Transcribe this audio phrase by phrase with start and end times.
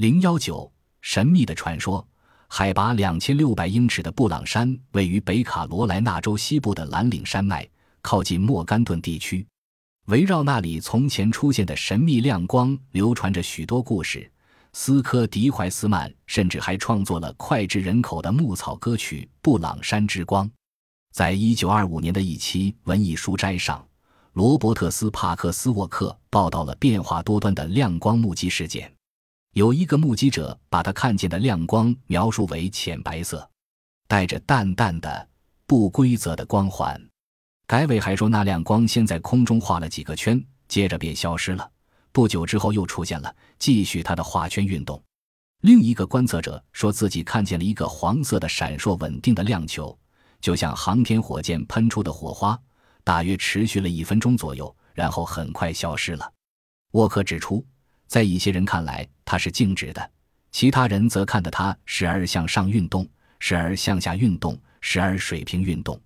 [0.00, 0.72] 零幺九，
[1.02, 2.08] 神秘的传说。
[2.48, 7.68] 海拔两千六百英尺的布朗山位于北卡罗来纳州西部的蓝岭山脉，
[8.00, 9.46] 靠近莫干顿地区。
[10.06, 14.26] 围绕那里从前出现的神秘亮光，流传着许多故事。
[14.72, 20.46] 斯科迪怀斯曼甚至还创作了脍炙人口的牧草歌曲《布朗山之光》。
[21.12, 23.86] 在一九二五年的一期文艺书斋上，
[24.32, 28.90] 罗伯特斯帕克斯沃克报道了变化多端的亮光目击事件。
[29.54, 33.50] 有一个目击者把他看见的亮光描述为浅白色，
[34.06, 35.28] 带着淡淡的
[35.66, 37.00] 不规则的光环。
[37.66, 41.68] 改委还说，那亮光先在空中画了几个圈，接着便消失了。
[42.12, 45.02] 不久之后又出现了，继续它的画圈运动。
[45.62, 49.96] 另一个观测者说自己看见了一个黄色的闪烁稳定的亮球，
[50.40, 52.56] 就像航天火箭喷出的火花，
[53.02, 56.32] 大约持续了一分钟左右，然后很快消失了。
[56.92, 57.66] 沃克指出。
[58.10, 60.02] 在一些人看来，它是静止的；
[60.50, 65.96] 其他人则看得它时而向上运动，时而向下运动，时而水平运动。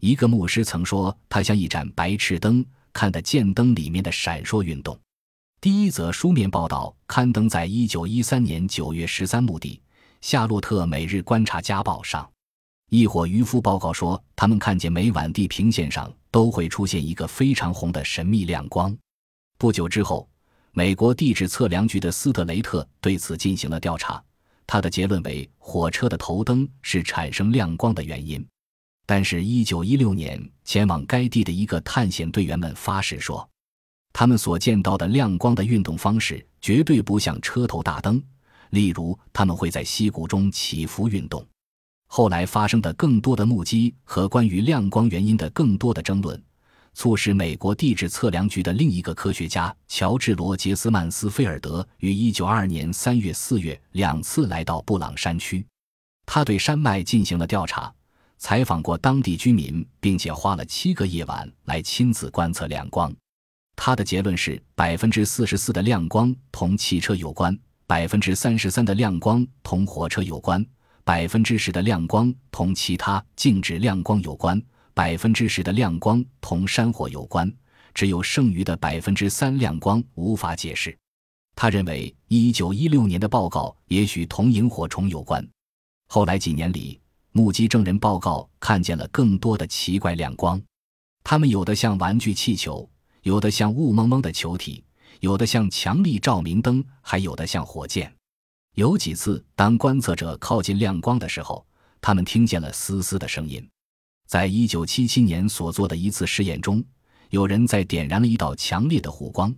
[0.00, 5.00] 一个牧师曾说，它像一盏白炽灯，看得见灯里面的闪烁运动。
[5.58, 9.68] 第一则书面报道刊登在一九一三年九月十三日的
[10.20, 12.30] 《夏洛特每日观察家报》上。
[12.90, 18.94] 一伙渔夫报告说，他们看见每晚地平线上都会出现一个非常红的神秘亮光。
[19.56, 20.28] 不久之后。
[20.78, 24.22] 美国地质测量局的斯特雷特对此进行了调查，
[24.64, 28.46] 他的结论为火车的头灯是产生亮光的原因。
[29.04, 33.44] 但是，1916年前往该地的一个探险队员们发誓说，
[34.12, 38.22] 他们所见到的亮光的运动方式绝对不像车头大灯，
[38.70, 41.44] 例如他们会在溪谷中起伏运动。
[42.06, 46.40] 后来发生的更多的目击和关于亮光原因的更多的争论。
[46.98, 55.64] 促使美国地质测量局的另一个科学家乔治·罗杰斯曼斯菲尔德于1922年3月、4月两次来到布朗山区，
[56.26, 57.94] 他对山脉进行了调查，
[58.38, 63.14] 采访过当地居民，并且花了七个夜晚来亲自观测亮光。
[63.76, 67.56] 他的结论是：百分之四十四的亮光同汽车有关，
[67.86, 70.66] 百分之三十三的亮光同火车有关，
[71.04, 74.60] 百分之十的亮光同其他静止亮光有关。
[74.98, 77.48] 百分之十的亮光同山火有关，
[77.94, 80.98] 只有剩余的百分之三亮光无法解释。
[81.54, 85.48] 他认为，一九一六年的报告也许同萤火虫有关。
[86.08, 87.00] 后来几年里，
[87.30, 90.60] 目击证人报告看见了更多的奇怪亮光，
[91.22, 92.90] 它们有的像玩具气球，
[93.22, 94.82] 有的像雾蒙蒙的球体，
[95.20, 98.12] 有的像强力照明灯，还有的像火箭。
[98.74, 101.64] 有几次，当观测者靠近亮光的时候，
[102.00, 103.64] 他们听见了嘶嘶的声音。
[104.28, 106.84] 在一九七七年所做的一次实验中，
[107.30, 109.52] 有人在点燃了一道强烈的火光，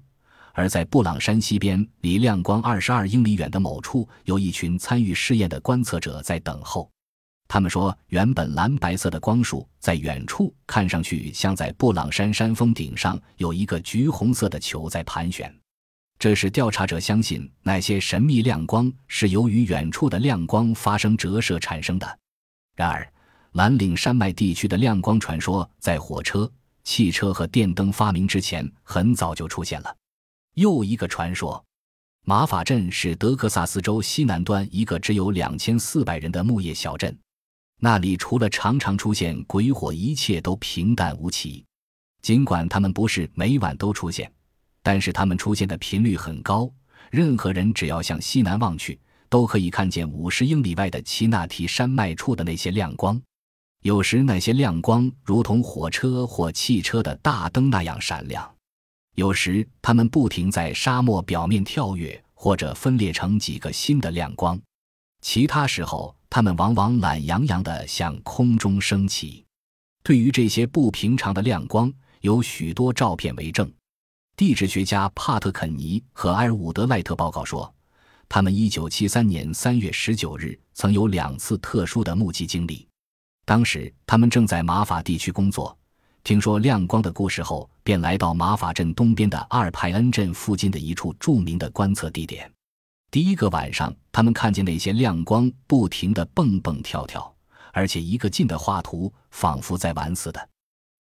[0.52, 6.88] 而在布朗山西边离亮光二十二英里远的某处，有一群参与试验的观测者在等候。
[7.48, 15.52] 他们说，原本蓝白色的光束在远处看上去像在布朗山山峰顶上有一个橘红色的球在盘旋，
[16.16, 22.18] 这使调查者相信那些神秘亮光是由于远处的亮光发生折射产生的。
[22.76, 23.04] 然而。
[23.52, 26.50] 蓝岭山脉地区的亮光传说，在火车、
[26.84, 29.96] 汽车和电灯发明之前很早就出现了。
[30.54, 31.64] 又一个传说：
[32.24, 37.16] 马法镇是德克萨斯州西南端一个只有两千四百人的牧业小镇，
[37.80, 41.64] 那里除了常常出现鬼火，一切都平淡无奇。
[42.22, 44.30] 尽管他们不是每晚都出现，
[44.82, 46.70] 但是他们出现的频率很高。
[47.10, 53.20] 任何人只要向西南望去，都可以看见五十英里外的奇纳提山脉处的那些亮光。
[53.82, 58.54] 有时那些亮光如同火车或汽车的大灯那样闪亮，
[59.14, 64.60] 有时它们不停在沙漠表面跳跃，或者分裂成几个新的亮光。
[65.22, 69.42] 其他时候，它们往往懒洋洋地向空中升起。
[70.02, 73.72] 对于这些不平常的亮光，有许多照片为证。
[74.36, 77.74] 地质学家帕特肯尼和埃尔伍德赖特报告说，
[78.28, 82.86] 他们1973年3月19日曾有两次特殊的目击经历。
[83.44, 85.76] 当时他们正在马法地区工作，
[86.22, 92.50] 听说亮光的故事后，便来到马法镇东边的阿尔派恩镇附近的一处著名的观测地点。
[93.10, 97.34] 第一个晚上，他们看见那些亮光不停地蹦蹦跳跳，
[97.72, 100.48] 而且一个劲地画图，仿佛在玩似的。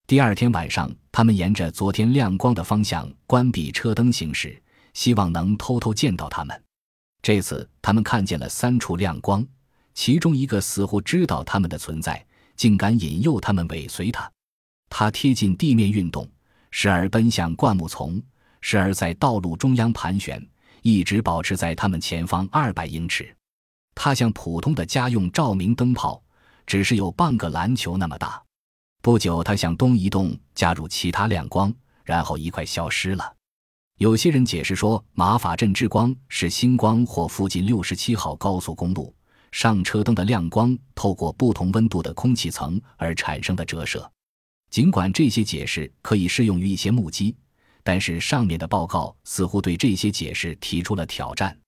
[0.08, 4.60] 第二天晚上，他们沿着昨天亮光的方向关闭车灯行驶，
[4.92, 6.64] 希望能偷偷见到他们。
[7.22, 9.46] 这次，他们看见了三处亮光，
[9.94, 12.26] 其中一个似乎知道他们的存在。
[12.60, 14.30] 竟敢引诱他们尾随他，
[14.90, 16.28] 他贴近地面运动，
[16.70, 18.22] 时而奔向灌木丛，
[18.60, 20.46] 时而在道路中央盘旋，
[20.82, 23.34] 一直保持在他们前方二百英尺。
[23.94, 26.22] 它像普通的家用照明灯泡，
[26.66, 28.42] 只是有半个篮球那么大。
[29.00, 31.72] 不久，它向东移动，加入其他亮光，
[32.04, 33.36] 然后一块消失了。
[33.96, 39.14] 有些人解释说，马法镇之光是星光或附近六十七号高速公路
[39.52, 44.10] 上车灯的亮光透过不同温度的空气层而产生的折射。
[44.70, 47.34] 尽管这些解释可以适用于一些目击，
[47.82, 51.58] 但是上面的报告似乎对这些解释提出了挑战。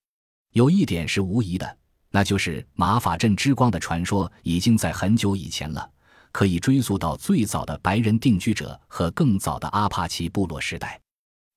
[0.52, 1.78] 有一点是无疑的，
[2.10, 5.90] 那就是马法阵之光的传说已经在很久以前了，
[6.30, 11.00] 可以追溯到最早的白人定居者和更早的阿帕奇部落时代。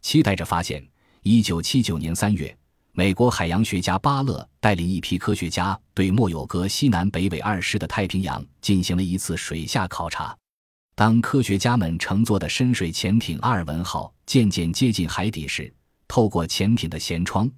[0.01, 0.85] 期待着发现。
[1.27, 2.55] 一九七九年三月，
[2.97, 10.33] 美国海洋学家巴勒带领一批科学家对莫有格西南北纬二十的太平洋进行了一次水下考察。
[10.95, 15.69] 当科学家们乘坐的深水潜艇阿尔文号渐渐接近海底时，
[16.07, 17.51] 透过潜艇的舷窗，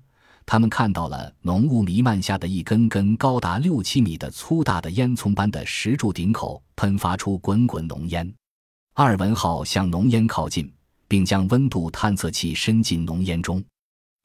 [0.43, 8.33] 他们看到了浓雾弥漫下的一根根高达六七米的粗大的烟囱般的石柱顶口喷发出滚滚浓烟。
[8.95, 10.73] 阿尔文号向浓烟靠近。
[11.09, 13.63] 并将温度探测器伸进浓烟中，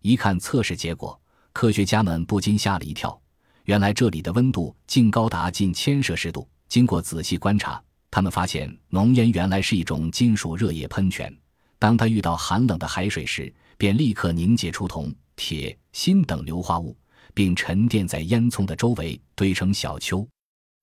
[0.02, 1.18] 一看测试结果，
[1.52, 3.18] 科学家们不禁吓了一跳。
[3.64, 6.46] 原来这里的温度竟高达近千摄氏度。
[6.68, 11.32] 经过仔细观察，他们发现浓烟原来是一种金属热液喷泉。
[11.78, 16.96] 当它遇到寒冷的海水时，便立刻凝结出铜、铁、锌等硫化物，
[17.32, 20.26] 并沉淀在烟囱的周围，堆成小丘。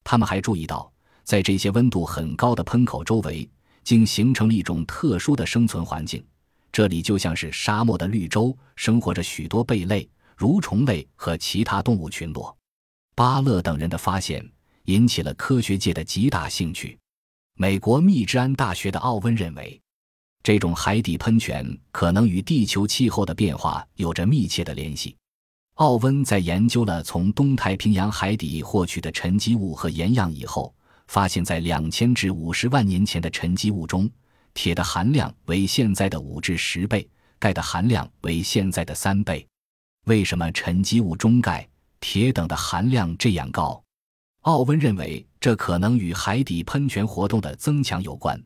[0.03, 0.91] 他们还注意到，
[1.23, 3.49] 在这些温度很高的喷口周围。
[3.81, 6.23] 竟形成了一种特殊的生存环境，
[6.71, 10.07] 这里就像是沙漠的绿洲，生活着许多贝类、
[10.37, 12.55] 蠕虫类和其他动物群落。
[13.15, 14.47] 巴勒等人的发现
[14.85, 16.97] 引起了科学界的极大兴趣。
[17.55, 19.81] 美国密治安大学的奥温认为，
[20.41, 25.15] 这种海底喷泉可能与地球气候的变化有着密切的联系。
[25.75, 30.73] 奥温在研究了从东太平洋海底获取的沉积物和盐样以后。
[31.07, 34.07] 发现，在两千至五十万年前的沉积物中，
[34.53, 37.07] 铁的含量为现在的五至十倍，
[37.37, 39.47] 钙的含量为现在的三倍。
[40.05, 41.67] 为什么沉积物中钙、
[41.99, 43.81] 铁等的含量这样高？
[44.41, 48.41] 奥温认为，这可能与海底喷泉活动的增强有关。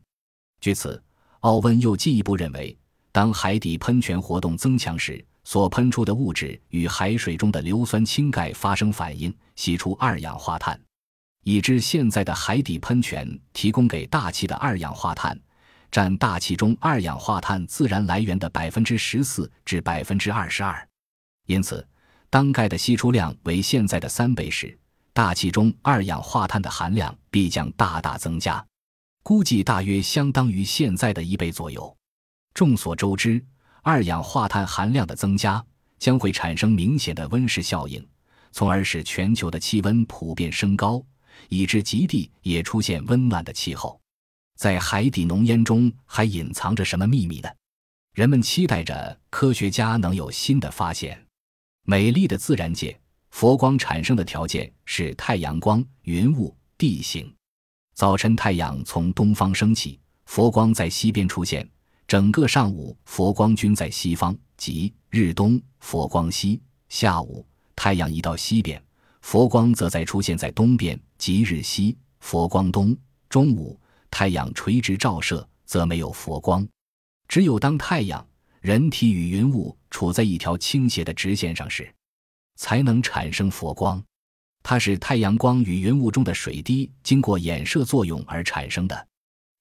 [0.60, 1.02] 据此，
[1.40, 2.76] 奥温又进一步认为，
[3.12, 10.78] 当海底喷泉活动增强时，所喷出的物质与海水中的硫酸氢钙发生反应，析出二氧化碳。
[11.44, 15.38] 已知现在的海底喷泉提供给大气的二氧化碳，
[15.94, 20.88] 占大气中二氧化碳自然来源的百分之十四至百分之二十二。
[21.46, 21.86] 因此，
[22.28, 24.76] 当钙的析出量为现在的三倍时，
[25.12, 28.66] 大气中二氧化碳的含量必将大大增加，
[29.22, 31.96] 估计大约相当于现在的一倍左右。
[32.54, 33.40] 众所周知，
[33.82, 35.64] 二氧化碳含量的增加
[36.00, 38.04] 将会产生明显的温室效应，
[38.50, 41.00] 从而使全球的气温普遍升高。
[41.50, 44.00] 以致极地也出现温暖的气候，
[44.56, 47.48] 在海底浓烟中还隐藏着什么秘密呢？
[48.14, 51.26] 人们期待着科学家能有新的发现。
[51.84, 52.98] 美丽的自然界，
[53.30, 57.32] 佛光产生的条件是太阳光、云雾、地形。
[57.94, 61.68] 早晨太阳从东方升起，佛光在西边出现，
[62.06, 68.82] 整个上午佛光均在西方，即日东，佛光西；下午太阳移到西边。
[69.20, 72.96] 佛光则在出现在东边，即日西；佛光东。
[73.28, 73.80] 中午
[74.14, 76.64] 太阳垂直照射，则没有佛光。
[77.26, 78.24] 只有当太阳、
[78.60, 81.92] 人体与云雾处在一条倾斜的直线上时，
[82.54, 84.00] 才能产生佛光。
[84.62, 89.08] 它是太阳光与云雾中的水滴经过衍射作用而产生的。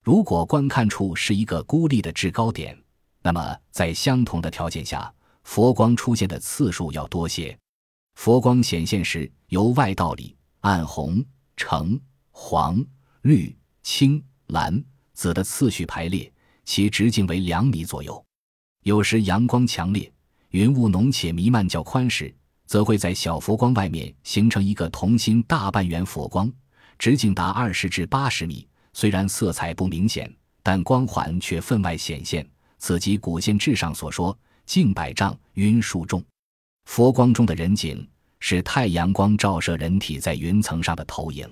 [0.04, 2.80] 如果观看处是一个孤立的制高点，
[3.24, 5.12] 那么在相同的条件下，
[5.46, 7.58] 佛光出现的次数要多些。
[8.14, 11.26] 佛光显现时，由外到里，暗红、
[11.58, 12.86] 橙、黄、
[13.24, 14.84] 绿、青、蓝、
[15.14, 16.32] 紫的次序排列，
[16.64, 18.24] 其直径为两米左右。
[18.84, 20.10] 有时阳光强烈，
[20.50, 22.32] 云雾浓且弥漫较宽时，
[22.68, 26.52] 则会在小佛光外面形成一个同心大半圆佛光，
[27.00, 28.68] 直径达二十至八十米。
[28.94, 30.32] 虽然色彩不明显，
[30.62, 32.48] 但光环却分外显现。
[32.78, 36.24] 此即古宪志上所说“近百丈，云数众”。
[36.86, 38.08] 佛光中的人景
[38.40, 41.50] 是太阳光照射人体在云层上的投影。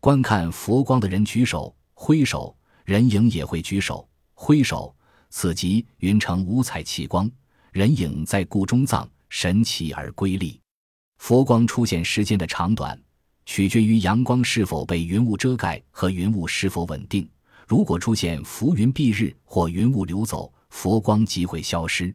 [0.00, 1.72] 观看佛光的人举手
[2.04, 2.52] 挥手，
[2.84, 4.92] 人影也会举手挥手，
[5.30, 7.30] 此即云成五彩奇光，
[7.70, 10.60] 人影在故中藏，神奇而瑰丽。
[11.18, 13.00] 佛光出现时间的长短，
[13.46, 17.30] 取决于阳光是否被云雾遮盖和云雾是否稳定。
[17.68, 22.12] 如果出现浮云蔽日或云雾流走，佛光即会消失。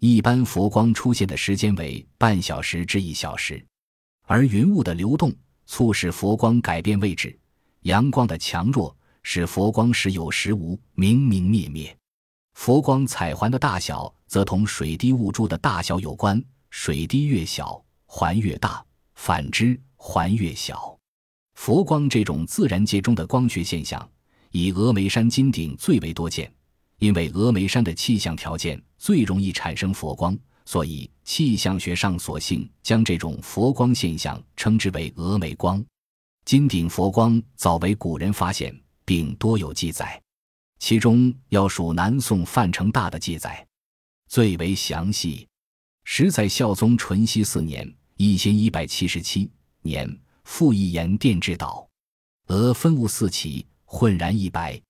[0.00, 3.62] 一般佛光出现的时间为半小时至一小时，
[4.22, 5.30] 而云雾的流动
[5.66, 7.38] 促使佛光改变位置，
[7.82, 11.96] 阳光的强弱使佛光时有时无，明明灭灭。
[12.54, 18.84] 佛光彩环的大小则同水滴雾珠的大小有关，水滴越小，环越大；
[19.14, 20.98] 反之，环越小。
[21.54, 24.08] 佛光这种自然界中的光学现象，
[24.50, 26.52] 以峨眉山金顶最为多见。
[26.98, 35.84] 因为峨眉山的气象条件最容易产生佛光，所以气象学上索性将这种佛光现象称之为峨眉光。
[36.44, 38.76] 金顶佛光早为古人发现，
[39.08, 40.22] 并多有记载，
[40.78, 43.66] 其中要数南宋范成大的记载
[44.26, 45.48] 最为详细。
[46.04, 49.50] 时在孝宗淳熙四年（一千一百七十七
[49.80, 50.06] 年）。
[50.44, 51.86] 复一言殿之岛，
[52.46, 54.80] 俄分物四起，浑然一白。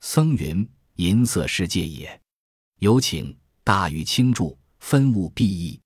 [0.00, 2.20] 僧云：银色世界也。
[2.78, 5.80] 有请大禹清注：分物必异。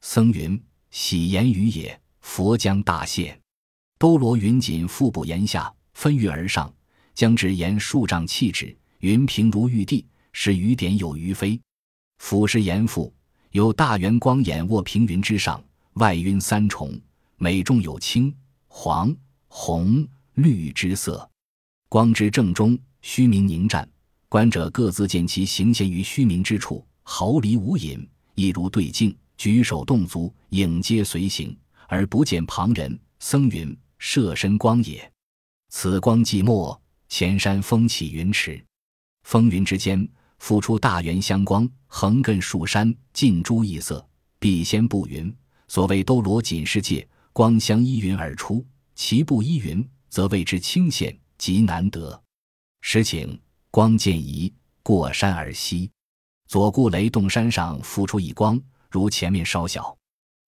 [0.00, 0.60] 僧云：
[0.90, 2.00] 喜言语也。
[2.20, 3.40] 佛将大现，
[3.98, 6.74] 兜罗云锦腹部檐下，分郁而上，
[7.14, 11.60] 将直言数丈气质，云平如玉帝，是雨点有余飞。
[12.18, 13.12] 俯视檐腹，
[13.52, 15.62] 有大圆光眼卧平云之上，
[15.94, 16.98] 外晕三重，
[17.36, 18.34] 每重有青。
[18.66, 19.14] 黄、
[19.46, 21.28] 红、绿之色，
[21.88, 23.88] 光之正中，虚明凝湛。
[24.28, 28.04] 观者各自见其行现于虚明之处，毫厘无隐，
[28.34, 29.16] 亦如对镜。
[29.36, 31.56] 举手动足，影皆随行，
[31.86, 32.98] 而不见旁人。
[33.20, 35.08] 僧云：摄身光也。
[35.68, 36.76] 此光寂寞，
[37.08, 38.64] 前山风起云池，
[39.22, 40.08] 风云之间，
[40.38, 44.06] 复出大圆香光，横亘数山，尽诸异色，
[44.38, 45.34] 必先布云。
[45.68, 47.06] 所谓兜罗锦世界。
[47.32, 52.22] 光相依云而出，其不依云，则谓之清显，极难得。
[52.80, 53.36] 时请
[53.72, 55.90] 光渐移，过山而西。
[56.46, 58.56] 左顾雷洞山上浮出一光，
[58.88, 59.98] 如前面稍小。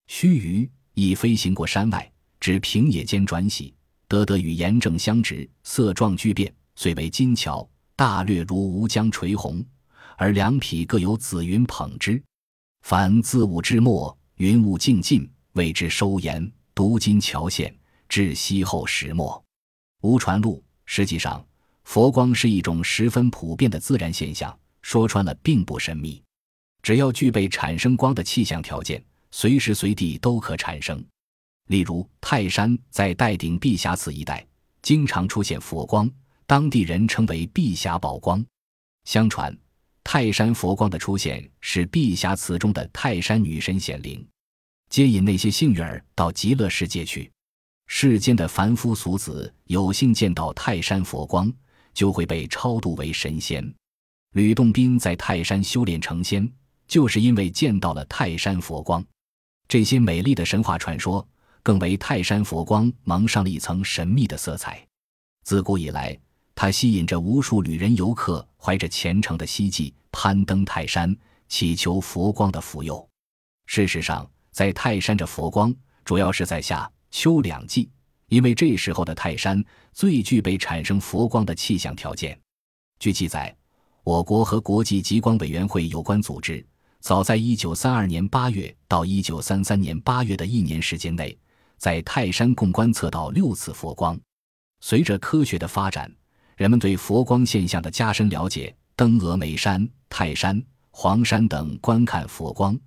[0.06, 3.74] 须臾，已飞行过山外，至平野间转徙，
[4.08, 7.68] 得得与岩正相直，色状巨变，虽为金桥。
[7.94, 9.64] 大略如吴江垂虹，
[10.18, 12.22] 而两匹各有紫云捧之。
[12.82, 16.52] 凡自午至末，云雾静尽，谓之收颜。
[16.74, 17.74] 读金桥线
[18.06, 19.42] 至西后石末，
[20.02, 20.62] 无传录。
[20.84, 21.42] 实际上，
[21.84, 26.22] 佛光是一种十分普遍的自然现象，说穿了并不神秘。
[26.82, 31.02] 只要具备产生光的气象条件，随时随地都可产生。
[31.66, 34.46] 例如，泰山在岱顶碧霞祠一带
[34.82, 36.10] 经常出现佛光，
[36.46, 38.44] 当地人称为碧霞宝光。
[39.04, 39.56] 相传，
[40.04, 44.24] 泰山佛光的出现是碧霞祠中的泰山女神显灵。
[44.88, 47.30] 接引那些幸运儿到极乐世界去。
[47.88, 51.52] 世间的凡夫俗子有幸见到泰山佛光，
[51.92, 53.74] 就会被超度为神仙。
[54.34, 56.48] 吕洞宾在泰山修炼成仙，
[56.86, 59.04] 就是因为见到了泰山佛光。
[59.66, 61.26] 这些美丽的神话传说，
[61.66, 64.86] 更为泰山佛光蒙上了一层神秘的色彩。
[65.42, 66.16] 自古以来，
[66.54, 71.12] 它吸引着无数旅人游客，怀着虔诚的希冀，攀登泰山，
[71.48, 73.04] 祈求佛光的福佑。
[73.66, 77.90] 事实上，在泰山这佛光，主要是在夏秋两季，
[78.28, 79.60] 因为这时候的泰山
[79.92, 82.38] 最具备产生佛光的气象条件。
[83.00, 83.52] 据记载，
[84.04, 86.64] 我国和国际极光委员会有关组织，
[87.00, 91.36] 早在1932年8月到1933年8月的一年时间内，
[91.78, 94.18] 在泰山共观测到六次佛光。
[94.80, 96.10] 随着科学的发展，
[96.56, 102.78] 人们对佛光现象的加深了解，登峨眉山、泰山、黄山等观看佛光。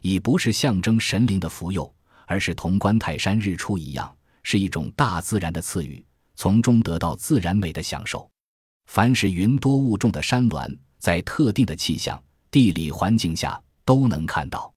[0.00, 1.92] 已不是象征神灵的福佑，
[2.26, 4.14] 而是同观泰山日出一样，
[4.44, 6.04] 是一种大自然的赐予，
[6.36, 8.30] 从中得到自然美的享受。
[8.86, 14.72] 凡是云多雾重的山峦，在特定的气象、地理环境下都能看到。